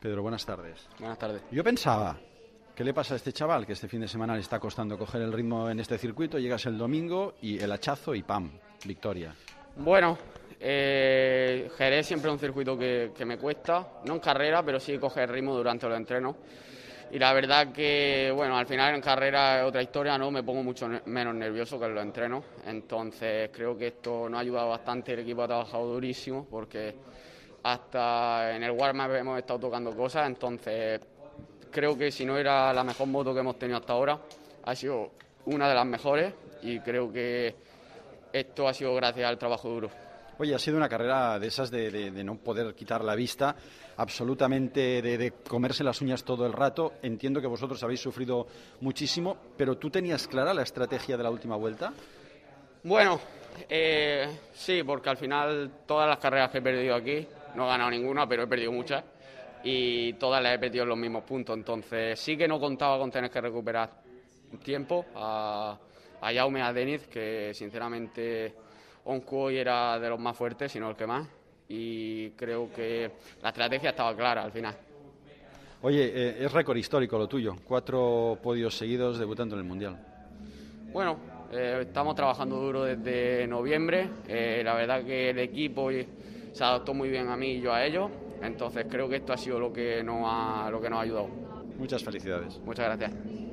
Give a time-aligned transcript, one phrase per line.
[0.00, 0.88] Pedro, buenas tardes.
[0.98, 1.42] Buenas tardes.
[1.50, 2.16] Yo pensaba,
[2.74, 5.22] ¿qué le pasa a este chaval que este fin de semana le está costando coger
[5.22, 6.38] el ritmo en este circuito?
[6.38, 8.50] Llegas el domingo y el hachazo y ¡pam!
[8.84, 9.34] Victoria.
[9.76, 10.16] Bueno,
[10.60, 14.96] eh, Jerez siempre es un circuito que, que, me cuesta, no en carrera, pero sí
[14.98, 16.36] coger ritmo durante los entrenos.
[17.10, 20.30] Y la verdad que, bueno, al final en carrera es otra historia, ¿no?
[20.30, 22.44] Me pongo mucho menos nervioso que en los entrenos.
[22.66, 26.94] Entonces creo que esto nos ha ayudado bastante, el equipo ha trabajado durísimo porque
[27.62, 31.00] hasta en el warm-up hemos estado tocando cosas, entonces
[31.70, 34.18] creo que si no era la mejor moto que hemos tenido hasta ahora,
[34.64, 35.10] ha sido
[35.46, 37.54] una de las mejores y creo que
[38.32, 39.90] esto ha sido gracias al trabajo duro.
[40.40, 43.56] Oye, ha sido una carrera de esas de, de, de no poder quitar la vista,
[43.96, 46.92] absolutamente de, de, comerse las uñas todo el rato.
[47.02, 48.46] Entiendo que vosotros habéis sufrido
[48.80, 51.92] muchísimo, pero ¿tú tenías clara la estrategia de la última vuelta?
[52.84, 53.18] Bueno,
[53.68, 57.90] eh, sí, porque al final todas las carreras que he perdido aquí, no he ganado
[57.90, 59.04] ninguna, pero he perdido muchas,
[59.64, 61.56] y todas las he perdido en los mismos puntos.
[61.56, 63.90] Entonces sí que no contaba con tener que recuperar
[64.62, 65.78] tiempo a,
[66.20, 68.54] a Jaume, a Deniz, que sinceramente
[69.04, 71.26] Onco era de los más fuertes, sino el que más.
[71.68, 73.10] Y creo que
[73.42, 74.74] la estrategia estaba clara al final.
[75.82, 77.54] Oye, eh, es récord histórico lo tuyo.
[77.64, 79.98] Cuatro podios seguidos debutando en el Mundial.
[80.92, 81.18] Bueno,
[81.52, 84.08] eh, estamos trabajando duro desde noviembre.
[84.26, 85.90] Eh, la verdad que el equipo
[86.52, 88.10] se adaptó muy bien a mí y yo a ellos.
[88.42, 91.28] Entonces creo que esto ha sido lo que nos ha, lo que nos ha ayudado.
[91.78, 92.60] Muchas felicidades.
[92.64, 93.48] Muchas gracias.